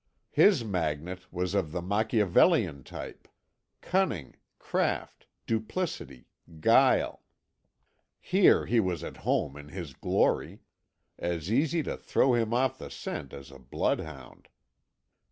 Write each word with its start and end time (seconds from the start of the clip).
His 0.31 0.65
magnet 0.65 1.31
was 1.31 1.53
of 1.53 1.71
the 1.71 1.79
Machiavellian 1.83 2.83
type. 2.83 3.27
Cunning, 3.81 4.35
craft, 4.57 5.27
duplicity, 5.45 6.25
guile 6.59 7.21
here 8.19 8.65
he 8.65 8.79
was 8.79 9.03
at 9.03 9.17
home 9.17 9.55
in 9.55 9.67
his 9.69 9.93
glory. 9.93 10.61
As 11.19 11.51
easy 11.51 11.83
to 11.83 11.97
throw 11.97 12.33
him 12.33 12.51
off 12.51 12.79
the 12.79 12.89
scent 12.89 13.31
as 13.31 13.51
a 13.51 13.59
bloodhound. 13.59 14.47